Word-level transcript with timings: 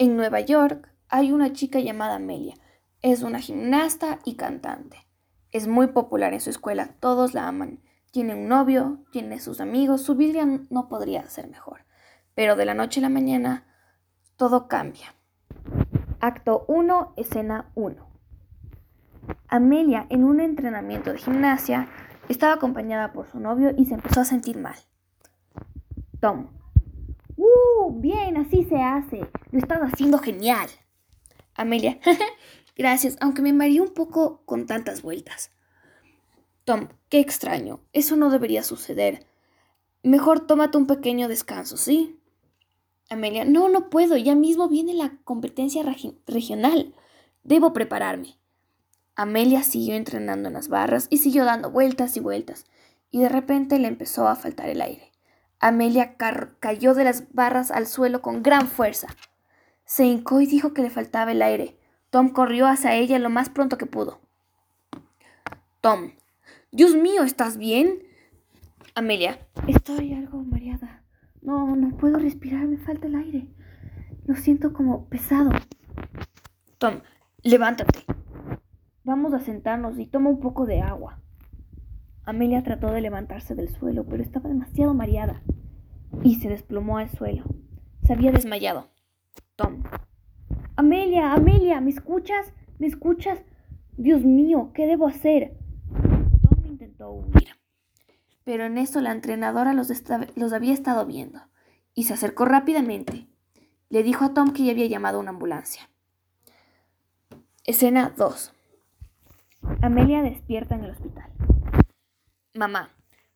En 0.00 0.16
Nueva 0.16 0.40
York 0.40 0.90
hay 1.10 1.30
una 1.30 1.52
chica 1.52 1.78
llamada 1.78 2.14
Amelia. 2.14 2.54
Es 3.02 3.22
una 3.22 3.38
gimnasta 3.38 4.20
y 4.24 4.34
cantante. 4.34 5.06
Es 5.52 5.66
muy 5.66 5.88
popular 5.88 6.32
en 6.32 6.40
su 6.40 6.48
escuela, 6.48 6.94
todos 7.00 7.34
la 7.34 7.46
aman. 7.46 7.82
Tiene 8.10 8.32
un 8.32 8.48
novio, 8.48 9.04
tiene 9.12 9.38
sus 9.40 9.60
amigos, 9.60 10.00
su 10.00 10.14
vida 10.14 10.46
no 10.70 10.88
podría 10.88 11.28
ser 11.28 11.48
mejor. 11.48 11.84
Pero 12.34 12.56
de 12.56 12.64
la 12.64 12.72
noche 12.72 13.00
a 13.00 13.02
la 13.02 13.08
mañana 13.10 13.66
todo 14.36 14.68
cambia. 14.68 15.14
Acto 16.18 16.64
1, 16.66 17.12
escena 17.18 17.70
1. 17.74 18.08
Amelia, 19.48 20.06
en 20.08 20.24
un 20.24 20.40
entrenamiento 20.40 21.12
de 21.12 21.18
gimnasia, 21.18 21.90
estaba 22.30 22.54
acompañada 22.54 23.12
por 23.12 23.28
su 23.28 23.38
novio 23.38 23.74
y 23.76 23.84
se 23.84 23.96
empezó 23.96 24.22
a 24.22 24.24
sentir 24.24 24.56
mal. 24.56 24.76
Tom. 26.20 26.59
¡Uh! 27.60 27.92
Bien, 28.00 28.36
así 28.36 28.64
se 28.64 28.76
hace. 28.76 29.20
Lo 29.50 29.58
estaba 29.58 29.86
haciendo 29.86 30.18
genial. 30.18 30.68
Amelia. 31.54 31.98
Gracias, 32.76 33.16
aunque 33.20 33.42
me 33.42 33.52
mareé 33.52 33.80
un 33.80 33.92
poco 33.92 34.42
con 34.44 34.66
tantas 34.66 35.02
vueltas. 35.02 35.50
Tom, 36.64 36.88
qué 37.08 37.20
extraño. 37.20 37.80
Eso 37.92 38.16
no 38.16 38.30
debería 38.30 38.62
suceder. 38.62 39.26
Mejor 40.02 40.46
tómate 40.46 40.78
un 40.78 40.86
pequeño 40.86 41.28
descanso, 41.28 41.76
¿sí? 41.76 42.18
Amelia, 43.10 43.44
no, 43.44 43.68
no 43.68 43.90
puedo. 43.90 44.16
Ya 44.16 44.34
mismo 44.34 44.68
viene 44.68 44.94
la 44.94 45.18
competencia 45.24 45.82
regional. 46.26 46.94
Debo 47.42 47.72
prepararme. 47.72 48.40
Amelia 49.16 49.62
siguió 49.62 49.96
entrenando 49.96 50.48
en 50.48 50.54
las 50.54 50.68
barras 50.68 51.06
y 51.10 51.18
siguió 51.18 51.44
dando 51.44 51.70
vueltas 51.70 52.16
y 52.16 52.20
vueltas, 52.20 52.64
y 53.10 53.20
de 53.20 53.28
repente 53.28 53.78
le 53.78 53.88
empezó 53.88 54.26
a 54.28 54.36
faltar 54.36 54.70
el 54.70 54.80
aire. 54.80 55.09
Amelia 55.60 56.16
cayó 56.58 56.94
de 56.94 57.04
las 57.04 57.32
barras 57.34 57.70
al 57.70 57.86
suelo 57.86 58.22
con 58.22 58.42
gran 58.42 58.66
fuerza. 58.66 59.08
Se 59.84 60.06
hincó 60.06 60.40
y 60.40 60.46
dijo 60.46 60.72
que 60.72 60.82
le 60.82 60.88
faltaba 60.88 61.32
el 61.32 61.42
aire. 61.42 61.76
Tom 62.08 62.30
corrió 62.30 62.66
hacia 62.66 62.94
ella 62.94 63.18
lo 63.18 63.28
más 63.28 63.50
pronto 63.50 63.76
que 63.76 63.86
pudo. 63.86 64.20
Tom, 65.82 66.12
Dios 66.72 66.94
mío, 66.94 67.24
¿estás 67.24 67.58
bien? 67.58 68.02
Amelia. 68.94 69.38
Estoy 69.68 70.14
algo 70.14 70.38
mareada. 70.38 71.04
No, 71.42 71.76
no 71.76 71.96
puedo 71.96 72.18
respirar, 72.18 72.66
me 72.66 72.78
falta 72.78 73.06
el 73.06 73.14
aire. 73.14 73.46
Lo 74.24 74.36
siento 74.36 74.72
como 74.72 75.08
pesado. 75.08 75.50
Tom, 76.78 77.00
levántate. 77.42 78.04
Vamos 79.04 79.34
a 79.34 79.40
sentarnos 79.40 79.98
y 79.98 80.06
toma 80.06 80.30
un 80.30 80.40
poco 80.40 80.66
de 80.66 80.80
agua. 80.80 81.20
Amelia 82.24 82.62
trató 82.62 82.90
de 82.90 83.00
levantarse 83.00 83.54
del 83.54 83.68
suelo, 83.68 84.04
pero 84.04 84.22
estaba 84.22 84.48
demasiado 84.48 84.94
mareada 84.94 85.42
y 86.22 86.36
se 86.36 86.48
desplomó 86.48 86.98
al 86.98 87.10
suelo. 87.10 87.44
Se 88.04 88.12
había 88.12 88.32
desmayado. 88.32 88.90
Tom. 89.56 89.82
Amelia, 90.76 91.32
Amelia, 91.32 91.80
¿me 91.80 91.90
escuchas? 91.90 92.52
¿Me 92.78 92.86
escuchas? 92.86 93.42
Dios 93.96 94.24
mío, 94.24 94.70
¿qué 94.74 94.86
debo 94.86 95.06
hacer? 95.06 95.56
huir. 97.08 97.56
Pero 98.44 98.64
en 98.64 98.78
eso 98.78 99.00
la 99.00 99.12
entrenadora 99.12 99.72
los, 99.72 99.90
los 100.34 100.52
había 100.52 100.74
estado 100.74 101.06
viendo 101.06 101.40
y 101.94 102.04
se 102.04 102.14
acercó 102.14 102.44
rápidamente. 102.44 103.26
Le 103.88 104.02
dijo 104.02 104.24
a 104.24 104.34
Tom 104.34 104.52
que 104.52 104.64
ya 104.64 104.72
había 104.72 104.86
llamado 104.86 105.18
a 105.18 105.20
una 105.20 105.30
ambulancia. 105.30 105.90
Escena 107.64 108.14
2. 108.16 108.54
Amelia 109.82 110.22
despierta 110.22 110.74
en 110.74 110.84
el 110.84 110.90
hospital. 110.90 111.30
Mamá. 112.54 112.90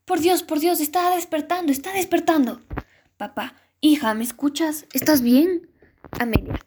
Por 0.04 0.20
Dios, 0.20 0.42
por 0.42 0.58
Dios, 0.58 0.80
está 0.80 1.14
despertando, 1.14 1.72
está 1.72 1.92
despertando. 1.92 2.60
Papá. 3.16 3.54
Hija, 3.80 4.12
¿me 4.14 4.24
escuchas? 4.24 4.86
¿Estás 4.92 5.22
bien? 5.22 5.70
Amelia. 6.18 6.58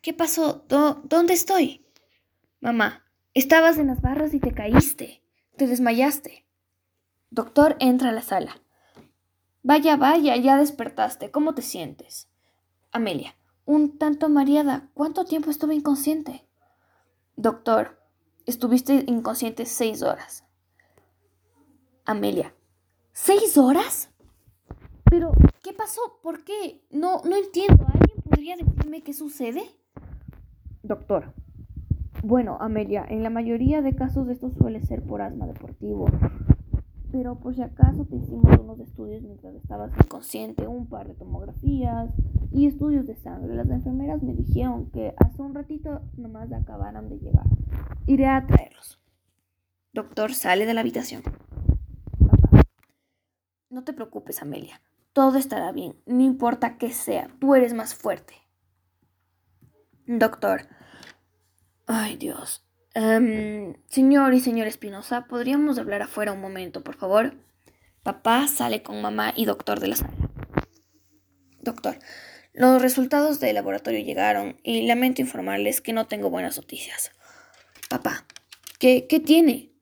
¿Qué 0.00 0.14
pasó? 0.14 0.64
¿Dónde 0.68 1.34
estoy? 1.34 1.86
Mamá. 2.60 3.04
Estabas 3.34 3.78
en 3.78 3.88
las 3.88 4.00
barras 4.00 4.32
y 4.32 4.40
te 4.40 4.52
caíste. 4.52 5.22
Te 5.56 5.66
desmayaste. 5.66 6.46
Doctor 7.30 7.76
entra 7.78 8.10
a 8.10 8.12
la 8.12 8.22
sala. 8.22 8.60
Vaya, 9.62 9.96
vaya, 9.96 10.36
ya 10.36 10.56
despertaste. 10.56 11.30
¿Cómo 11.30 11.54
te 11.54 11.62
sientes? 11.62 12.28
Amelia. 12.90 13.36
Un 13.64 13.98
tanto 13.98 14.28
mareada. 14.28 14.88
¿Cuánto 14.94 15.24
tiempo 15.24 15.50
estuve 15.50 15.74
inconsciente? 15.74 16.46
Doctor. 17.36 18.00
Estuviste 18.46 19.04
inconsciente 19.06 19.66
seis 19.66 20.02
horas. 20.02 20.44
Amelia. 22.04 22.52
¿Seis 23.12 23.56
horas? 23.56 24.10
Pero, 25.04 25.32
¿qué 25.62 25.72
pasó? 25.72 26.00
¿Por 26.20 26.42
qué? 26.42 26.84
No, 26.90 27.20
no 27.24 27.36
entiendo. 27.36 27.86
¿Alguien 27.86 28.22
podría 28.22 28.56
decirme 28.56 29.02
qué 29.02 29.12
sucede? 29.12 29.62
Doctor. 30.82 31.32
Bueno, 32.24 32.56
Amelia, 32.60 33.04
en 33.08 33.22
la 33.22 33.30
mayoría 33.30 33.82
de 33.82 33.94
casos 33.94 34.28
esto 34.28 34.50
suele 34.50 34.80
ser 34.80 35.02
por 35.02 35.22
asma 35.22 35.46
deportivo. 35.46 36.06
Pero 37.12 37.38
por 37.38 37.54
si 37.54 37.62
acaso 37.62 38.04
te 38.04 38.16
hicimos 38.16 38.58
unos 38.58 38.80
estudios 38.80 39.22
mientras 39.22 39.54
estabas 39.54 39.92
inconsciente, 40.02 40.66
un 40.66 40.88
par 40.88 41.06
de 41.06 41.14
tomografías 41.14 42.10
y 42.50 42.66
estudios 42.66 43.06
de 43.06 43.14
sangre. 43.14 43.54
Las 43.54 43.70
enfermeras 43.70 44.22
me 44.22 44.34
dijeron 44.34 44.90
que 44.90 45.14
hace 45.18 45.40
un 45.40 45.54
ratito 45.54 46.00
nomás 46.16 46.52
acabaran 46.52 47.08
de 47.08 47.18
llegar. 47.18 47.46
Iré 48.06 48.26
a 48.26 48.44
traerlos. 48.44 49.00
Doctor 49.92 50.34
sale 50.34 50.66
de 50.66 50.74
la 50.74 50.80
habitación. 50.80 51.22
No 53.72 53.82
te 53.82 53.92
preocupes, 53.92 54.40
Amelia. 54.40 54.80
Todo 55.12 55.38
estará 55.38 55.72
bien. 55.72 56.00
No 56.06 56.22
importa 56.22 56.78
qué 56.78 56.92
sea. 56.92 57.28
Tú 57.40 57.56
eres 57.56 57.74
más 57.74 57.94
fuerte. 57.94 58.34
Doctor, 60.06 60.68
Ay, 61.86 62.16
Dios. 62.16 62.64
Em, 62.94 63.74
señor 63.88 64.34
y 64.34 64.40
señor 64.40 64.66
Espinosa, 64.66 65.26
¿podríamos 65.26 65.78
hablar 65.78 66.02
afuera 66.02 66.32
un 66.32 66.40
momento, 66.40 66.82
por 66.82 66.96
favor? 66.96 67.34
Papá 68.02 68.46
sale 68.48 68.82
con 68.82 69.02
mamá 69.02 69.32
y 69.36 69.44
doctor 69.44 69.80
de 69.80 69.88
la 69.88 69.96
sala. 69.96 70.12
Doctor, 71.60 71.98
los 72.52 72.80
resultados 72.80 73.40
del 73.40 73.56
laboratorio 73.56 74.04
llegaron 74.04 74.58
y 74.62 74.86
lamento 74.86 75.20
informarles 75.22 75.80
que 75.80 75.92
no 75.92 76.06
tengo 76.06 76.30
buenas 76.30 76.56
noticias. 76.56 77.12
Papá, 77.88 78.26
¿qué, 78.78 79.06
qué 79.08 79.20
tiene? 79.20 79.72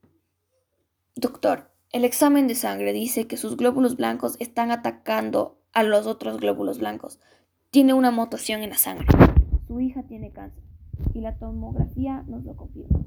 Doctor, 1.15 1.70
el 1.93 2.05
examen 2.05 2.47
de 2.47 2.55
sangre 2.55 2.93
dice 2.93 3.27
que 3.27 3.37
sus 3.37 3.57
glóbulos 3.57 3.97
blancos 3.97 4.37
están 4.39 4.71
atacando 4.71 5.59
a 5.73 5.83
los 5.83 6.07
otros 6.07 6.39
glóbulos 6.39 6.79
blancos. 6.79 7.19
Tiene 7.71 7.95
una 7.95 8.13
mutación 8.13 8.63
en 8.63 8.71
la 8.71 8.77
sangre. 8.77 9.07
Su 9.67 9.81
hija 9.81 10.05
tiene 10.05 10.31
cáncer 10.31 10.63
y 11.15 11.21
la 11.21 11.37
tomografía 11.37 12.23
nos 12.29 12.45
lo 12.45 12.55
confirma. 12.57 13.01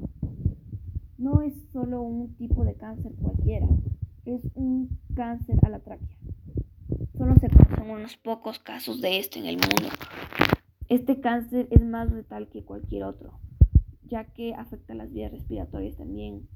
No 1.18 1.42
es 1.42 1.54
solo 1.72 2.02
un 2.02 2.36
tipo 2.36 2.66
de 2.66 2.76
cáncer 2.76 3.14
cualquiera, 3.22 3.68
es 4.26 4.42
un 4.56 5.00
cáncer 5.16 5.58
a 5.64 5.70
la 5.70 5.80
tráquea. 5.80 6.18
Solo 7.18 7.36
se 7.36 7.48
conocen 7.48 7.90
unos 7.90 8.18
pocos 8.18 8.60
casos 8.60 9.00
de 9.00 9.20
esto 9.20 9.40
en 9.40 9.46
el 9.46 9.56
mundo. 9.56 9.94
Este 10.90 11.22
cáncer 11.22 11.68
es 11.72 11.82
más 11.82 12.12
letal 12.12 12.50
que 12.50 12.66
cualquier 12.66 13.06
otro, 13.06 13.40
ya 14.04 14.26
que 14.26 14.54
afecta 14.54 14.94
las 14.94 15.14
vías 15.14 15.32
respiratorias 15.32 15.96
también. 15.96 16.50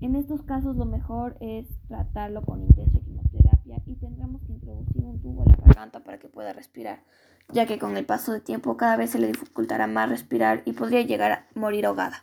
En 0.00 0.16
estos 0.16 0.42
casos 0.42 0.76
lo 0.76 0.84
mejor 0.84 1.36
es 1.40 1.66
tratarlo 1.88 2.42
con 2.42 2.62
intensa 2.62 2.98
quimioterapia 3.00 3.82
y 3.86 3.94
tendremos 3.96 4.42
que 4.42 4.52
introducir 4.52 5.02
un 5.04 5.20
tubo 5.20 5.44
en 5.44 5.50
la 5.50 5.56
garganta 5.66 6.04
para 6.04 6.18
que 6.18 6.28
pueda 6.28 6.52
respirar 6.52 7.00
ya 7.48 7.66
que 7.66 7.78
con 7.78 7.96
el 7.96 8.06
paso 8.06 8.32
del 8.32 8.42
tiempo 8.42 8.76
cada 8.76 8.96
vez 8.96 9.10
se 9.10 9.18
le 9.18 9.26
dificultará 9.26 9.86
más 9.86 10.08
respirar 10.08 10.62
y 10.64 10.72
podría 10.72 11.02
llegar 11.02 11.32
a 11.32 11.48
morir 11.54 11.86
ahogada. 11.86 12.20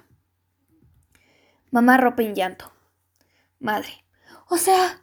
Mamá 1.72 1.98
rompe 1.98 2.26
en 2.26 2.36
llanto. 2.36 2.72
Madre. 3.60 4.04
O 4.50 4.58
sea, 4.58 5.02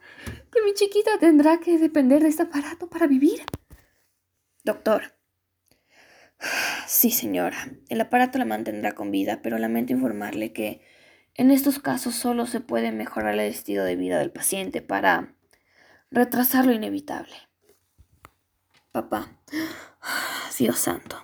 que 0.53 0.63
mi 0.63 0.75
chiquita 0.75 1.19
tendrá 1.19 1.61
que 1.61 1.79
depender 1.79 2.23
de 2.23 2.29
este 2.29 2.43
aparato 2.43 2.89
para 2.89 3.07
vivir. 3.07 3.45
Doctor. 4.65 5.15
Sí, 6.87 7.11
señora. 7.11 7.57
El 7.89 8.01
aparato 8.01 8.39
la 8.39 8.45
mantendrá 8.45 8.93
con 8.93 9.11
vida, 9.11 9.41
pero 9.43 9.59
lamento 9.59 9.93
informarle 9.93 10.53
que 10.53 10.83
en 11.39 11.53
estos 11.53 11.79
casos 11.79 12.17
solo 12.17 12.47
se 12.47 12.61
puede 12.61 12.91
mejorar 12.91 13.35
el 13.35 13.41
estilo 13.41 13.85
de 13.85 13.95
vida 13.95 14.19
del 14.19 14.33
paciente 14.33 14.83
para 14.83 15.37
retrasar 16.11 16.67
lo 16.67 16.73
inevitable. 16.73 17.35
Papá. 18.91 19.39
Dios 20.59 20.79
santo. 20.81 21.17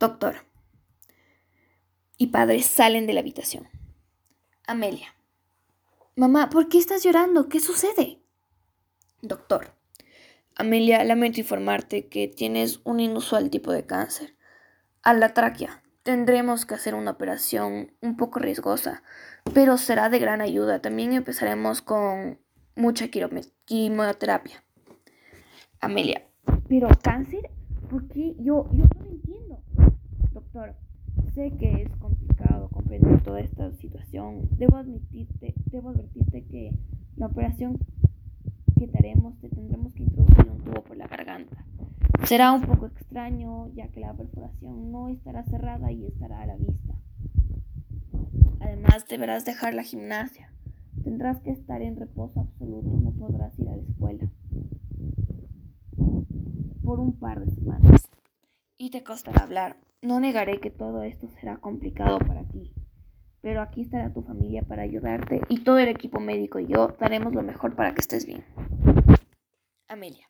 Doctor. 0.00 0.44
Y 2.18 2.26
padre 2.28 2.60
salen 2.62 3.06
de 3.06 3.12
la 3.12 3.20
habitación. 3.20 3.68
Amelia. 4.66 5.14
Mamá, 6.16 6.50
¿por 6.50 6.68
qué 6.68 6.78
estás 6.78 7.04
llorando? 7.04 7.48
¿Qué 7.48 7.60
sucede? 7.60 8.20
Doctor. 9.22 9.76
Amelia, 10.56 11.04
lamento 11.04 11.38
informarte 11.38 12.08
que 12.08 12.26
tienes 12.26 12.80
un 12.82 12.98
inusual 12.98 13.48
tipo 13.48 13.70
de 13.70 13.86
cáncer. 13.86 14.36
A 15.02 15.14
la 15.14 15.34
tráquea. 15.34 15.84
Tendremos 16.06 16.66
que 16.66 16.74
hacer 16.74 16.94
una 16.94 17.10
operación 17.10 17.90
un 18.00 18.16
poco 18.16 18.38
riesgosa, 18.38 19.02
pero 19.52 19.76
será 19.76 20.08
de 20.08 20.20
gran 20.20 20.40
ayuda. 20.40 20.80
También 20.80 21.12
empezaremos 21.12 21.82
con 21.82 22.38
mucha 22.76 23.08
quimioterapia. 23.08 24.62
Amelia, 25.80 26.22
¿pero 26.68 26.86
cáncer? 27.02 27.50
¿Por 27.90 28.06
qué? 28.06 28.36
Yo, 28.38 28.70
yo 28.70 28.84
no 28.94 29.04
lo 29.04 29.10
entiendo. 29.10 29.60
Doctor, 30.32 30.76
sé 31.34 31.56
que 31.58 31.82
es 31.82 31.90
complicado 31.98 32.68
comprender 32.68 33.20
toda 33.24 33.40
esta 33.40 33.72
situación. 33.72 34.48
Debo 34.52 34.76
admitirte, 34.76 35.54
debo 35.72 35.88
advertirte 35.88 36.44
que 36.44 36.70
la 37.16 37.26
operación 37.26 37.80
que 38.78 38.86
te 38.86 38.96
haremos 38.96 39.36
te 39.40 39.48
tendremos 39.48 39.92
que 39.92 40.04
introducir 40.04 40.48
un 40.52 40.62
tubo 40.62 40.84
por 40.84 40.96
la 40.96 41.08
garganta. 41.08 41.66
Será 42.24 42.52
un 42.52 42.62
poco 42.62 42.86
extraño 42.86 43.68
ya 43.74 43.88
que 43.88 44.00
la 44.00 44.14
perforación 44.14 44.90
no 44.90 45.08
estará 45.08 45.44
cerrada 45.44 45.92
y 45.92 46.06
estará 46.06 46.42
a 46.42 46.46
la 46.46 46.56
vista. 46.56 46.94
Además 48.60 49.06
deberás 49.08 49.44
dejar 49.44 49.74
la 49.74 49.82
gimnasia. 49.82 50.52
Tendrás 51.04 51.40
que 51.40 51.50
estar 51.50 51.82
en 51.82 51.96
reposo 51.96 52.40
absoluto, 52.40 52.88
no 52.88 53.12
podrás 53.12 53.56
ir 53.58 53.68
a 53.68 53.76
la 53.76 53.82
escuela 53.82 54.28
por 56.82 57.00
un 57.00 57.18
par 57.18 57.44
de 57.44 57.54
semanas. 57.54 58.08
Y 58.78 58.90
te 58.90 59.02
costará 59.02 59.42
hablar. 59.42 59.76
No 60.02 60.20
negaré 60.20 60.60
que 60.60 60.70
todo 60.70 61.02
esto 61.02 61.28
será 61.28 61.56
complicado 61.56 62.18
para 62.18 62.44
ti, 62.44 62.72
pero 63.40 63.60
aquí 63.60 63.82
estará 63.82 64.12
tu 64.12 64.22
familia 64.22 64.62
para 64.62 64.82
ayudarte 64.82 65.40
y 65.48 65.64
todo 65.64 65.78
el 65.78 65.88
equipo 65.88 66.20
médico 66.20 66.58
y 66.60 66.66
yo 66.66 66.96
daremos 67.00 67.34
lo 67.34 67.42
mejor 67.42 67.74
para 67.74 67.92
que 67.94 68.00
estés 68.00 68.26
bien. 68.26 68.44
Amelia. 69.88 70.26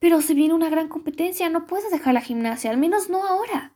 Pero 0.00 0.22
se 0.22 0.34
viene 0.34 0.54
una 0.54 0.70
gran 0.70 0.88
competencia, 0.88 1.48
no 1.50 1.66
puedes 1.66 1.90
dejar 1.90 2.14
la 2.14 2.22
gimnasia, 2.22 2.70
al 2.70 2.78
menos 2.78 3.10
no 3.10 3.24
ahora. 3.24 3.74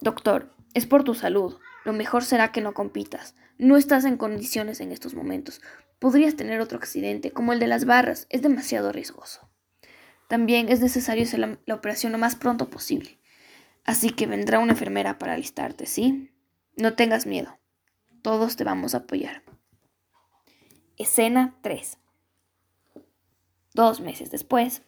Doctor, 0.00 0.54
es 0.74 0.86
por 0.86 1.04
tu 1.04 1.14
salud. 1.14 1.58
Lo 1.84 1.92
mejor 1.92 2.24
será 2.24 2.52
que 2.52 2.60
no 2.60 2.72
compitas. 2.72 3.34
No 3.58 3.76
estás 3.76 4.04
en 4.04 4.16
condiciones 4.16 4.80
en 4.80 4.92
estos 4.92 5.14
momentos. 5.14 5.60
Podrías 5.98 6.36
tener 6.36 6.60
otro 6.60 6.78
accidente, 6.78 7.32
como 7.32 7.52
el 7.52 7.58
de 7.58 7.66
las 7.66 7.84
barras. 7.84 8.26
Es 8.30 8.42
demasiado 8.42 8.92
riesgoso. 8.92 9.48
También 10.28 10.68
es 10.68 10.80
necesario 10.80 11.24
hacer 11.24 11.40
la, 11.40 11.74
operación 11.74 12.12
lo 12.12 12.18
más 12.18 12.36
pronto 12.36 12.68
posible. 12.68 13.18
Así 13.84 14.10
que 14.10 14.26
vendrá 14.26 14.58
una 14.58 14.72
enfermera 14.72 15.18
para 15.18 15.34
alistarte, 15.34 15.86
¿sí? 15.86 16.32
No 16.76 16.94
tengas 16.94 17.26
miedo. 17.26 17.58
Todos 18.22 18.56
te 18.56 18.64
vamos 18.64 18.94
a 18.94 18.98
apoyar. 18.98 19.42
Escena 20.98 21.56
3. 21.62 21.98
Dos 23.76 24.00
meses 24.00 24.30
después, 24.30 24.80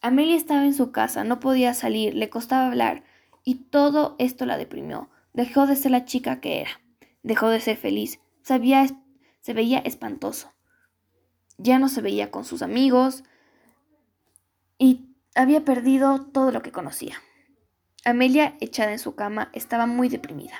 Amelia 0.00 0.36
estaba 0.36 0.64
en 0.64 0.72
su 0.72 0.92
casa, 0.92 1.24
no 1.24 1.40
podía 1.40 1.74
salir, 1.74 2.14
le 2.14 2.30
costaba 2.30 2.68
hablar, 2.68 3.02
y 3.42 3.56
todo 3.56 4.14
esto 4.20 4.46
la 4.46 4.56
deprimió. 4.56 5.10
Dejó 5.32 5.66
de 5.66 5.74
ser 5.74 5.90
la 5.90 6.04
chica 6.04 6.40
que 6.40 6.60
era, 6.60 6.70
dejó 7.24 7.48
de 7.48 7.60
ser 7.60 7.76
feliz, 7.76 8.20
Sabía, 8.42 8.86
se 9.40 9.52
veía 9.52 9.80
espantoso. 9.80 10.52
Ya 11.58 11.80
no 11.80 11.88
se 11.88 12.02
veía 12.02 12.30
con 12.30 12.44
sus 12.44 12.62
amigos, 12.62 13.24
y 14.78 15.08
había 15.34 15.64
perdido 15.64 16.24
todo 16.24 16.52
lo 16.52 16.62
que 16.62 16.70
conocía. 16.70 17.16
Amelia, 18.04 18.56
echada 18.60 18.92
en 18.92 19.00
su 19.00 19.16
cama, 19.16 19.50
estaba 19.54 19.86
muy 19.86 20.08
deprimida. 20.08 20.54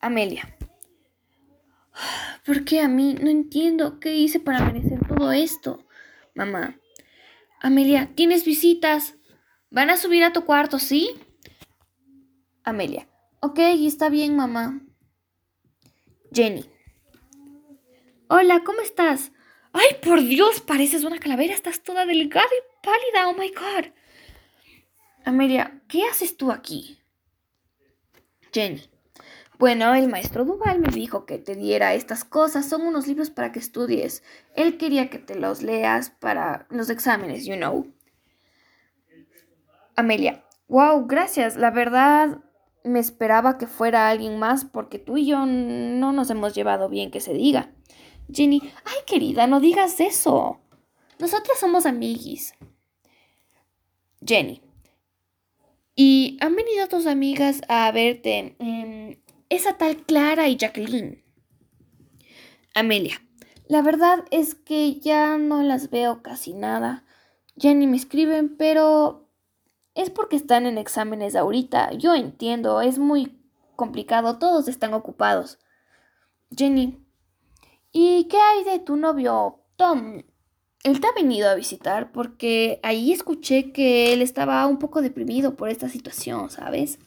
Amelia. 0.00 0.56
¿Por 2.46 2.64
qué 2.64 2.80
a 2.80 2.88
mí? 2.88 3.14
No 3.20 3.28
entiendo 3.28 4.00
qué 4.00 4.16
hice 4.16 4.40
para 4.40 4.64
merecer 4.64 5.06
todo 5.06 5.32
esto. 5.32 5.84
Mamá. 6.38 6.78
Amelia, 7.60 8.14
tienes 8.14 8.44
visitas. 8.44 9.16
Van 9.70 9.90
a 9.90 9.96
subir 9.96 10.22
a 10.22 10.32
tu 10.32 10.44
cuarto, 10.44 10.78
¿sí? 10.78 11.10
Amelia. 12.62 13.08
Ok, 13.40 13.58
está 13.58 14.08
bien, 14.08 14.36
mamá. 14.36 14.80
Jenny. 16.32 16.64
Hola, 18.28 18.62
¿cómo 18.64 18.82
estás? 18.82 19.32
¡Ay, 19.72 19.96
por 20.00 20.22
Dios! 20.22 20.60
Pareces 20.60 21.02
una 21.02 21.18
calavera. 21.18 21.54
Estás 21.54 21.82
toda 21.82 22.06
delgada 22.06 22.46
y 22.46 22.86
pálida. 22.86 23.28
¡Oh, 23.28 23.34
my 23.34 23.48
God! 23.48 23.92
Amelia, 25.24 25.82
¿qué 25.88 26.04
haces 26.04 26.36
tú 26.36 26.52
aquí? 26.52 27.00
Jenny. 28.52 28.88
Bueno, 29.58 29.92
el 29.94 30.08
maestro 30.08 30.44
Duval 30.44 30.78
me 30.78 30.88
dijo 30.88 31.26
que 31.26 31.38
te 31.38 31.56
diera 31.56 31.94
estas 31.94 32.24
cosas. 32.24 32.68
Son 32.68 32.82
unos 32.82 33.08
libros 33.08 33.30
para 33.30 33.50
que 33.50 33.58
estudies. 33.58 34.22
Él 34.54 34.78
quería 34.78 35.10
que 35.10 35.18
te 35.18 35.34
los 35.34 35.62
leas 35.62 36.10
para 36.10 36.66
los 36.70 36.90
exámenes, 36.90 37.44
you 37.44 37.56
know. 37.56 37.92
Amelia. 39.96 40.44
Wow, 40.68 41.06
gracias. 41.08 41.56
La 41.56 41.72
verdad, 41.72 42.38
me 42.84 43.00
esperaba 43.00 43.58
que 43.58 43.66
fuera 43.66 44.08
alguien 44.08 44.38
más 44.38 44.64
porque 44.64 45.00
tú 45.00 45.16
y 45.16 45.26
yo 45.26 45.44
no 45.44 46.12
nos 46.12 46.30
hemos 46.30 46.54
llevado 46.54 46.88
bien 46.88 47.10
que 47.10 47.20
se 47.20 47.34
diga. 47.34 47.72
Jenny, 48.32 48.60
ay 48.84 48.98
querida, 49.06 49.48
no 49.48 49.58
digas 49.58 49.98
eso. 50.00 50.60
Nosotras 51.18 51.58
somos 51.58 51.84
amiguis. 51.84 52.54
Jenny. 54.24 54.62
Y 55.96 56.38
han 56.40 56.54
venido 56.54 56.86
tus 56.86 57.06
amigas 57.06 57.60
a 57.68 57.90
verte. 57.90 58.54
Esa 59.48 59.76
tal 59.76 60.04
Clara 60.04 60.48
y 60.48 60.56
Jacqueline. 60.56 61.24
Amelia. 62.74 63.20
La 63.66 63.82
verdad 63.82 64.24
es 64.30 64.54
que 64.54 64.98
ya 65.00 65.36
no 65.38 65.62
las 65.62 65.90
veo 65.90 66.22
casi 66.22 66.54
nada. 66.54 67.04
Jenny 67.56 67.86
me 67.86 67.96
escriben, 67.96 68.56
pero 68.56 69.28
es 69.94 70.10
porque 70.10 70.36
están 70.36 70.66
en 70.66 70.78
exámenes 70.78 71.36
ahorita. 71.36 71.92
Yo 71.92 72.14
entiendo, 72.14 72.80
es 72.80 72.98
muy 72.98 73.38
complicado, 73.76 74.38
todos 74.38 74.68
están 74.68 74.94
ocupados. 74.94 75.58
Jenny, 76.56 77.04
¿Y 77.92 78.24
qué 78.24 78.36
hay 78.36 78.64
de 78.64 78.78
tu 78.78 78.96
novio, 78.96 79.64
Tom? 79.76 80.22
Él 80.84 81.00
te 81.00 81.06
ha 81.08 81.12
venido 81.12 81.48
a 81.48 81.54
visitar 81.54 82.12
porque 82.12 82.80
ahí 82.82 83.12
escuché 83.12 83.72
que 83.72 84.12
él 84.12 84.22
estaba 84.22 84.66
un 84.66 84.78
poco 84.78 85.02
deprimido 85.02 85.56
por 85.56 85.70
esta 85.70 85.88
situación, 85.88 86.50
¿sabes? 86.50 86.98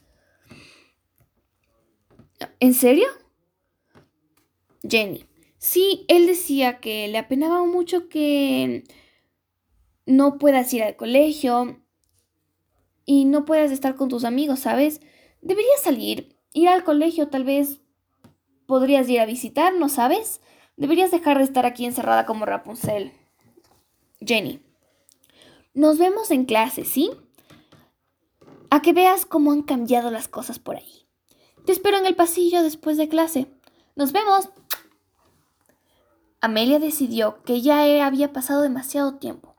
¿En 2.60 2.74
serio? 2.74 3.08
Jenny. 4.88 5.26
Sí, 5.58 6.06
él 6.08 6.26
decía 6.26 6.80
que 6.80 7.08
le 7.08 7.18
apenaba 7.18 7.64
mucho 7.66 8.10
que 8.10 8.84
no 10.06 10.38
puedas 10.38 10.74
ir 10.74 10.84
al 10.84 10.96
colegio 10.96 11.82
y 13.06 13.26
no 13.26 13.46
puedas 13.46 13.72
estar 13.72 13.96
con 13.96 14.10
tus 14.10 14.26
amigos, 14.26 14.60
¿sabes? 14.60 15.02
Deberías 15.42 15.82
salir, 15.82 16.36
ir 16.54 16.68
al 16.70 16.84
colegio, 16.84 17.30
tal 17.30 17.44
vez 17.44 17.80
podrías 18.66 19.08
ir 19.10 19.20
a 19.20 19.26
visitarnos, 19.26 19.92
¿sabes? 19.94 20.42
Deberías 20.78 21.12
dejar 21.12 21.38
de 21.38 21.44
estar 21.44 21.66
aquí 21.66 21.86
encerrada 21.86 22.26
como 22.26 22.46
Rapunzel. 22.46 23.12
Jenny. 24.20 24.62
Nos 25.74 25.98
vemos 25.98 26.32
en 26.32 26.46
clase, 26.46 26.86
¿sí? 26.86 27.12
A 28.70 28.82
que 28.82 28.94
veas 28.94 29.26
cómo 29.26 29.52
han 29.52 29.62
cambiado 29.62 30.10
las 30.12 30.28
cosas 30.28 30.60
por 30.60 30.78
ahí. 30.78 31.01
Te 31.66 31.72
espero 31.72 31.98
en 31.98 32.06
el 32.06 32.16
pasillo 32.16 32.64
después 32.64 32.98
de 32.98 33.10
clase. 33.10 33.48
Nos 33.96 34.12
vemos. 34.12 34.50
Amelia 36.42 36.80
decidió 36.80 37.44
que 37.44 37.62
ya 37.62 38.06
había 38.06 38.34
pasado 38.34 38.62
demasiado 38.62 39.16
tiempo 39.16 39.56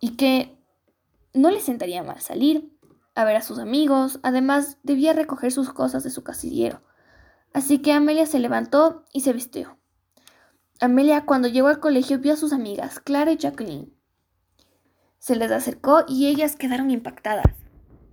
y 0.00 0.16
que 0.16 0.58
no 1.32 1.50
le 1.50 1.60
sentaría 1.60 2.02
mal 2.02 2.20
salir, 2.20 2.76
a 3.14 3.24
ver 3.24 3.36
a 3.36 3.42
sus 3.42 3.58
amigos, 3.58 4.20
además 4.22 4.78
debía 4.82 5.12
recoger 5.12 5.50
sus 5.50 5.72
cosas 5.72 6.02
de 6.04 6.10
su 6.10 6.22
casillero. 6.22 6.82
Así 7.54 7.78
que 7.78 7.92
Amelia 7.92 8.26
se 8.26 8.38
levantó 8.38 9.04
y 9.12 9.20
se 9.20 9.32
vistió. 9.32 9.78
Amelia 10.80 11.24
cuando 11.24 11.48
llegó 11.48 11.68
al 11.68 11.80
colegio 11.80 12.18
vio 12.18 12.34
a 12.34 12.36
sus 12.36 12.52
amigas, 12.52 13.00
Clara 13.00 13.32
y 13.32 13.36
Jacqueline. 13.36 13.94
Se 15.18 15.36
les 15.36 15.50
acercó 15.52 16.04
y 16.08 16.26
ellas 16.26 16.56
quedaron 16.56 16.90
impactadas. 16.90 17.54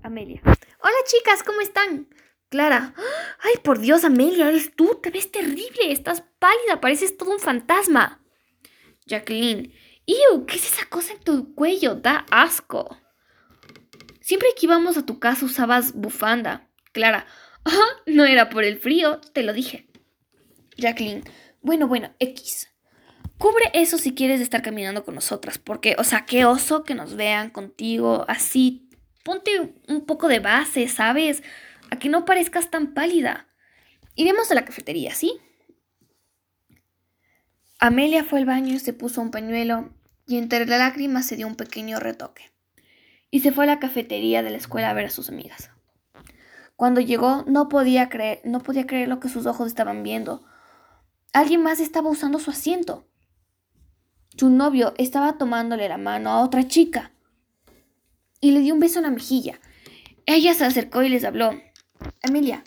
Amelia. 0.03 0.41
Hola 0.45 0.97
chicas, 1.07 1.43
¿cómo 1.43 1.61
están? 1.61 2.07
Clara. 2.49 2.93
Ay, 3.41 3.55
por 3.63 3.79
Dios, 3.79 4.03
Amelia, 4.03 4.49
eres 4.49 4.75
tú. 4.75 4.99
Te 5.01 5.11
ves 5.11 5.31
terrible. 5.31 5.91
Estás 5.91 6.23
pálida. 6.39 6.81
Pareces 6.81 7.17
todo 7.17 7.31
un 7.31 7.39
fantasma. 7.39 8.21
Jacqueline. 9.05 9.73
¡Ew! 10.05 10.45
¿Qué 10.45 10.55
es 10.55 10.73
esa 10.73 10.85
cosa 10.87 11.13
en 11.13 11.19
tu 11.19 11.53
cuello? 11.53 11.95
Da 11.95 12.25
asco. 12.31 12.97
Siempre 14.21 14.49
que 14.55 14.65
íbamos 14.65 14.97
a 14.97 15.05
tu 15.05 15.19
casa 15.19 15.45
usabas 15.45 15.93
bufanda. 15.93 16.67
Clara. 16.91 17.27
Ah, 17.65 18.01
no 18.07 18.25
era 18.25 18.49
por 18.49 18.63
el 18.63 18.79
frío, 18.79 19.21
te 19.33 19.43
lo 19.43 19.53
dije. 19.53 19.87
Jacqueline. 20.77 21.23
Bueno, 21.61 21.87
bueno, 21.87 22.13
X. 22.19 22.69
Cubre 23.37 23.71
eso 23.73 23.97
si 23.97 24.13
quieres 24.13 24.41
estar 24.41 24.61
caminando 24.61 25.05
con 25.05 25.15
nosotras, 25.15 25.59
porque, 25.59 25.95
o 25.97 26.03
sea, 26.03 26.25
qué 26.25 26.45
oso 26.45 26.83
que 26.83 26.95
nos 26.95 27.15
vean 27.15 27.51
contigo 27.51 28.25
así. 28.27 28.89
Ponte 29.23 29.75
un 29.87 30.05
poco 30.05 30.27
de 30.27 30.39
base, 30.39 30.87
¿sabes? 30.87 31.43
A 31.91 31.97
que 31.97 32.09
no 32.09 32.25
parezcas 32.25 32.69
tan 32.69 32.93
pálida. 32.93 33.47
Iremos 34.15 34.51
a 34.51 34.55
la 34.55 34.65
cafetería, 34.65 35.13
¿sí? 35.15 35.39
Amelia 37.79 38.23
fue 38.23 38.39
al 38.39 38.45
baño 38.45 38.73
y 38.73 38.79
se 38.79 38.93
puso 38.93 39.21
un 39.21 39.31
pañuelo 39.31 39.93
y 40.27 40.37
entre 40.37 40.65
las 40.65 40.79
lágrimas 40.79 41.25
se 41.25 41.37
dio 41.37 41.47
un 41.47 41.55
pequeño 41.55 41.99
retoque. 41.99 42.51
Y 43.31 43.39
se 43.39 43.51
fue 43.51 43.63
a 43.63 43.67
la 43.67 43.79
cafetería 43.79 44.43
de 44.43 44.49
la 44.49 44.57
escuela 44.57 44.89
a 44.89 44.93
ver 44.93 45.05
a 45.05 45.09
sus 45.09 45.29
amigas. 45.29 45.71
Cuando 46.75 47.01
llegó 47.01 47.43
no 47.47 47.67
podía 47.67 48.09
creer, 48.09 48.41
no 48.43 48.61
podía 48.61 48.85
creer 48.85 49.07
lo 49.07 49.19
que 49.19 49.29
sus 49.29 49.45
ojos 49.45 49.67
estaban 49.67 50.03
viendo. 50.03 50.45
Alguien 51.33 51.63
más 51.63 51.79
estaba 51.79 52.09
usando 52.09 52.39
su 52.39 52.51
asiento. 52.51 53.07
Su 54.37 54.49
novio 54.49 54.93
estaba 54.97 55.37
tomándole 55.37 55.89
la 55.89 55.97
mano 55.97 56.29
a 56.29 56.41
otra 56.41 56.67
chica. 56.67 57.11
y 58.41 58.51
le 58.51 58.61
dio 58.61 58.73
un 58.73 58.79
beso 58.79 58.99
en 58.99 59.03
la 59.03 59.11
mejilla. 59.11 59.59
Ella 60.25 60.53
se 60.53 60.63
acercó 60.63 61.03
y 61.03 61.09
les 61.09 61.25
habló. 61.25 61.51
Amelia, 62.21 62.63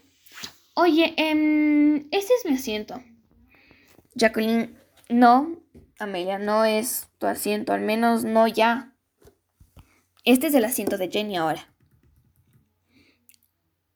oye, 0.75 1.15
eh, 1.17 2.07
ese 2.11 2.33
es 2.35 2.45
mi 2.45 2.55
asiento. 2.55 3.03
Jacqueline, 4.15 4.79
no, 5.09 5.63
Amelia, 5.99 6.39
no 6.39 6.65
es 6.65 7.09
tu 7.19 7.27
asiento, 7.27 7.73
al 7.73 7.81
menos 7.83 8.25
no 8.25 8.49
ya. 8.49 8.95
Este 10.25 10.47
es 10.47 10.55
el 10.55 10.65
asiento 10.65 10.99
de 10.99 11.11
Jenny 11.11 11.37
ahora. 11.37 11.69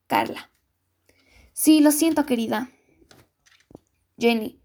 Carla. 0.06 0.50
Sí, 1.52 1.80
lo 1.80 1.90
siento, 1.90 2.26
querida. 2.26 2.70
Jenny. 4.18 4.60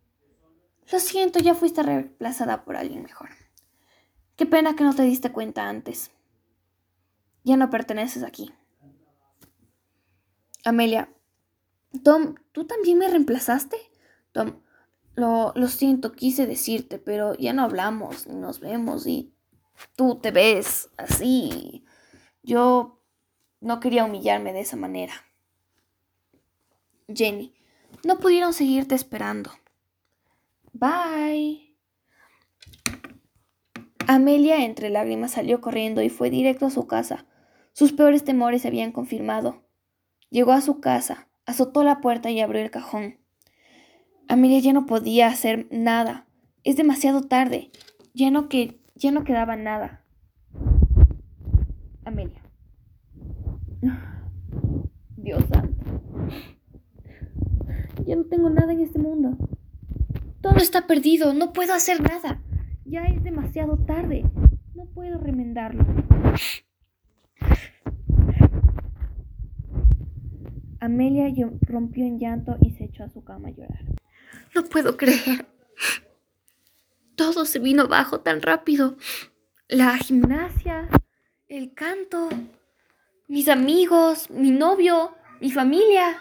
Lo 0.92 1.00
siento, 1.00 1.40
ya 1.40 1.56
fuiste 1.56 1.84
reemplazada 1.84 2.66
por 2.66 2.76
alguien 2.76 3.04
mejor. 3.04 3.30
Qué 4.36 4.46
pena 4.46 4.76
que 4.76 4.84
no 4.84 4.94
te 4.94 5.04
diste 5.04 5.32
cuenta 5.32 5.70
antes. 5.70 6.12
Ya 7.44 7.58
no 7.58 7.70
perteneces 7.70 8.24
aquí. 8.24 8.52
Amelia. 10.64 11.14
Tom, 12.04 12.36
¿tú 12.52 12.66
también 12.66 12.98
me 12.98 13.08
reemplazaste? 13.08 13.78
Tom, 14.32 14.62
lo, 15.16 15.52
lo 15.56 15.68
siento, 15.68 16.14
quise 16.14 16.48
decirte, 16.48 17.00
pero 17.00 17.36
ya 17.36 17.54
no 17.54 17.64
hablamos 17.64 18.28
ni 18.28 18.36
nos 18.36 18.60
vemos 18.60 19.06
y 19.08 19.34
tú 19.96 20.20
te 20.22 20.32
ves 20.32 20.90
así. 20.98 21.86
Yo 22.44 23.02
no 23.60 23.80
quería 23.80 24.06
humillarme 24.06 24.54
de 24.54 24.62
esa 24.62 24.78
manera. 24.78 25.14
Jenny, 27.14 27.54
no 28.04 28.20
pudieron 28.20 28.54
seguirte 28.54 28.96
esperando. 28.96 29.52
Bye. 30.74 31.76
Amelia 34.08 34.66
entre 34.66 34.90
lágrimas 34.90 35.32
salió 35.32 35.62
corriendo 35.62 36.02
y 36.02 36.10
fue 36.10 36.30
directo 36.30 36.66
a 36.66 36.72
su 36.72 36.88
casa. 36.88 37.26
Sus 37.74 37.94
peores 37.94 38.24
temores 38.24 38.64
se 38.64 38.68
habían 38.68 38.92
confirmado. 38.92 39.64
Llegó 40.32 40.54
a 40.54 40.62
su 40.62 40.80
casa, 40.80 41.28
azotó 41.46 41.84
la 41.84 42.00
puerta 42.00 42.32
y 42.32 42.40
abrió 42.40 42.62
el 42.62 42.72
cajón. 42.72 43.18
Amelia 44.30 44.60
ya 44.60 44.72
no 44.72 44.86
podía 44.86 45.28
hacer 45.28 45.68
nada. 45.72 46.26
Es 46.64 46.78
demasiado 46.78 47.22
tarde. 47.22 47.70
Ya 48.14 48.32
no, 48.32 48.48
que, 48.48 48.80
ya 48.96 49.12
no 49.12 49.26
quedaba 49.26 49.58
nada. 49.58 50.06
Amelia. 52.06 52.42
Dios 55.18 55.44
santo. 55.50 55.84
Ya 58.06 58.16
no 58.16 58.24
tengo 58.24 58.50
nada 58.50 58.72
en 58.72 58.80
este 58.80 59.00
mundo. 59.00 59.38
Todo 60.40 60.56
está 60.56 60.88
perdido. 60.88 61.34
No 61.34 61.52
puedo 61.52 61.74
hacer 61.74 62.02
nada. 62.02 62.42
Ya 62.86 63.04
es 63.04 63.22
demasiado 63.22 63.78
tarde. 63.80 64.24
No 64.76 64.86
puedo 64.86 65.20
remendarlo. 65.20 65.86
Amelia 70.82 71.32
rompió 71.62 72.04
en 72.06 72.20
llanto 72.20 72.58
y 72.60 72.72
se 72.72 72.86
echó 72.86 73.04
a 73.04 73.10
su 73.10 73.24
cama 73.24 73.50
a 73.50 73.52
llorar. 73.52 73.86
No 74.56 74.64
puedo 74.64 74.98
creer. 74.98 75.46
Todo 77.16 77.46
se 77.46 77.60
vino 77.60 77.84
abajo 77.84 78.22
tan 78.22 78.42
rápido. 78.42 78.98
La 79.68 79.96
gimnasia, 79.98 80.90
el 81.48 81.76
canto, 81.76 82.30
mis 83.28 83.48
amigos, 83.48 84.32
mi 84.32 84.50
novio, 84.50 85.14
mi 85.40 85.52
familia, 85.52 86.20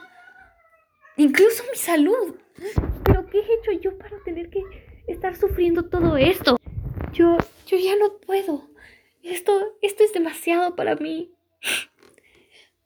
incluso 1.16 1.64
mi 1.70 1.78
salud. 1.78 2.36
Pero 3.04 3.26
¿qué 3.30 3.38
he 3.38 3.54
hecho 3.54 3.80
yo 3.80 3.96
para 3.96 4.22
tener 4.24 4.50
que 4.50 4.62
estar 5.08 5.34
sufriendo 5.36 5.86
todo 5.86 6.18
esto? 6.18 6.58
Yo, 7.14 7.38
yo 7.66 7.78
ya 7.78 7.96
no 7.96 8.18
puedo. 8.18 8.68
Esto, 9.22 9.78
esto 9.80 10.04
es 10.04 10.12
demasiado 10.12 10.76
para 10.76 10.96
mí. 10.96 11.32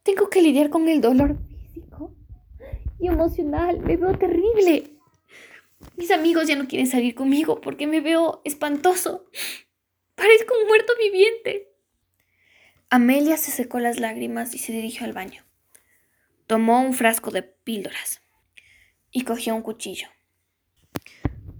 Tengo 0.05 0.31
que 0.31 0.41
lidiar 0.41 0.71
con 0.71 0.89
el 0.89 1.01
dolor 1.01 1.37
y 2.99 3.09
emocional. 3.09 3.81
Me 3.81 3.97
veo 3.97 4.17
terrible. 4.17 4.91
Mis 5.97 6.11
amigos 6.11 6.49
ya 6.49 6.57
no 6.57 6.67
quieren 6.67 6.87
salir 6.87 7.15
conmigo 7.15 7.61
porque 7.61 7.87
me 7.87 8.01
veo 8.01 8.41
espantoso. 8.45 9.27
Parezco 10.15 10.55
un 10.61 10.69
muerto 10.69 10.93
viviente. 10.99 11.69
Amelia 12.91 13.37
se 13.37 13.51
secó 13.51 13.81
las 13.81 13.99
lágrimas 13.99 14.55
y 14.55 14.59
se 14.59 14.73
dirigió 14.73 15.05
al 15.05 15.13
baño. 15.13 15.43
Tomó 16.47 16.83
un 16.83 16.93
frasco 16.93 17.31
de 17.31 17.43
píldoras 17.43 18.23
y 19.11 19.25
cogió 19.25 19.55
un 19.55 19.63
cuchillo. 19.63 20.09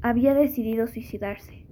Había 0.03 0.35
decidido 0.35 0.87
suicidarse, 0.87 1.67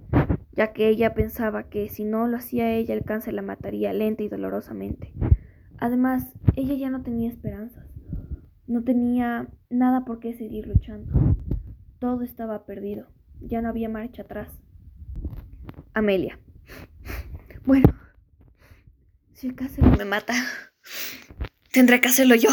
ya 0.51 0.73
que 0.73 0.89
ella 0.89 1.13
pensaba 1.13 1.69
que 1.69 1.87
si 1.89 2.03
no 2.03 2.27
lo 2.27 2.37
hacía 2.37 2.71
ella 2.71 2.95
el 2.95 3.03
cáncer 3.03 3.35
la 3.35 3.43
mataría 3.43 3.93
lenta 3.93 4.23
y 4.23 4.29
dolorosamente. 4.29 5.13
Además, 5.77 6.33
ella 6.55 6.73
ya 6.73 6.89
no 6.89 7.03
tenía 7.03 7.29
esperanzas, 7.29 7.85
no 8.67 8.83
tenía 8.83 9.47
nada 9.69 10.05
por 10.05 10.19
qué 10.19 10.33
seguir 10.33 10.67
luchando. 10.67 11.35
Todo 11.99 12.23
estaba 12.23 12.65
perdido, 12.65 13.07
ya 13.41 13.61
no 13.61 13.69
había 13.69 13.89
marcha 13.89 14.23
atrás. 14.23 14.49
Amelia. 15.93 16.39
Bueno, 17.65 17.93
si 19.31 19.47
el 19.47 19.55
cáncer 19.55 19.85
me 19.97 20.03
mata, 20.03 20.33
tendré 21.71 22.01
que 22.01 22.09
hacerlo 22.09 22.35
yo. 22.35 22.49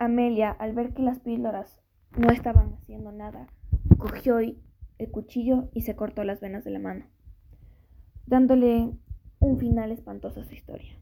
Amelia, 0.00 0.50
al 0.50 0.72
ver 0.72 0.92
que 0.92 1.02
las 1.02 1.20
píldoras 1.20 1.80
no 2.16 2.32
estaban 2.32 2.74
haciendo 2.74 3.12
nada, 3.12 3.46
cogió 3.96 4.40
el 4.40 4.56
cuchillo 5.12 5.70
y 5.72 5.82
se 5.82 5.94
cortó 5.94 6.24
las 6.24 6.40
venas 6.40 6.64
de 6.64 6.70
la 6.72 6.80
mano, 6.80 7.06
dándole 8.26 8.90
un 9.40 9.58
final 9.58 9.92
espantoso 9.92 10.40
a 10.40 10.44
su 10.44 10.54
historia. 10.54 10.94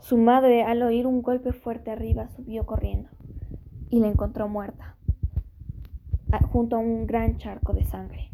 Su 0.00 0.16
madre, 0.16 0.64
al 0.64 0.82
oír 0.82 1.06
un 1.06 1.22
golpe 1.22 1.52
fuerte 1.52 1.90
arriba, 1.90 2.28
subió 2.28 2.66
corriendo 2.66 3.10
y 3.90 4.00
la 4.00 4.08
encontró 4.08 4.48
muerta, 4.48 4.96
junto 6.50 6.76
a 6.76 6.78
un 6.80 7.06
gran 7.06 7.38
charco 7.38 7.72
de 7.72 7.84
sangre. 7.84 8.30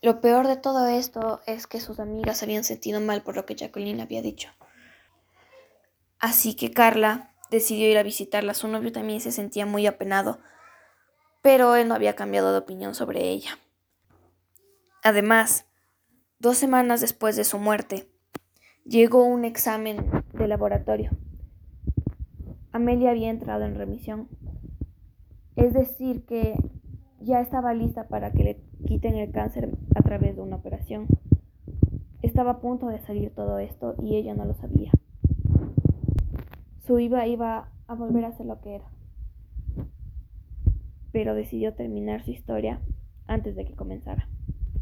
Lo 0.00 0.20
peor 0.20 0.48
de 0.48 0.56
todo 0.56 0.86
esto 0.86 1.40
es 1.46 1.66
que 1.66 1.80
sus 1.80 2.00
amigas 2.00 2.42
habían 2.42 2.64
sentido 2.64 3.00
mal 3.00 3.22
por 3.22 3.36
lo 3.36 3.46
que 3.46 3.54
Jacqueline 3.54 4.00
había 4.00 4.20
dicho. 4.20 4.50
Así 6.18 6.54
que 6.54 6.72
Carla 6.72 7.30
decidió 7.50 7.88
ir 7.88 7.98
a 7.98 8.02
visitarla. 8.02 8.54
Su 8.54 8.68
novio 8.68 8.90
también 8.90 9.20
se 9.20 9.32
sentía 9.32 9.66
muy 9.66 9.86
apenado, 9.86 10.40
pero 11.40 11.76
él 11.76 11.88
no 11.88 11.94
había 11.94 12.16
cambiado 12.16 12.52
de 12.52 12.58
opinión 12.58 12.94
sobre 12.94 13.28
ella. 13.28 13.58
Además, 15.04 15.66
dos 16.42 16.58
semanas 16.58 17.00
después 17.00 17.36
de 17.36 17.44
su 17.44 17.58
muerte, 17.58 18.10
llegó 18.84 19.24
un 19.24 19.46
examen 19.46 19.96
de 20.34 20.46
laboratorio. 20.46 21.12
Amelia 22.72 23.10
había 23.10 23.30
entrado 23.30 23.64
en 23.64 23.76
remisión. 23.76 24.28
Es 25.56 25.72
decir, 25.72 26.26
que 26.26 26.54
ya 27.20 27.40
estaba 27.40 27.72
lista 27.72 28.08
para 28.08 28.32
que 28.32 28.44
le 28.44 28.60
quiten 28.86 29.16
el 29.16 29.32
cáncer 29.32 29.70
a 29.94 30.02
través 30.02 30.36
de 30.36 30.42
una 30.42 30.56
operación. 30.56 31.06
Estaba 32.20 32.50
a 32.50 32.60
punto 32.60 32.88
de 32.88 33.00
salir 33.00 33.30
todo 33.30 33.58
esto 33.58 33.94
y 34.02 34.16
ella 34.16 34.34
no 34.34 34.44
lo 34.44 34.54
sabía 34.54 34.92
su 36.86 36.98
iba 36.98 37.26
iba 37.26 37.68
a 37.86 37.94
volver 37.94 38.24
a 38.24 38.32
ser 38.32 38.46
lo 38.46 38.60
que 38.60 38.74
era. 38.74 38.84
Pero 41.12 41.34
decidió 41.34 41.74
terminar 41.74 42.24
su 42.24 42.30
historia 42.30 42.80
antes 43.26 43.54
de 43.54 43.64
que 43.64 43.74
comenzara. 43.74 44.28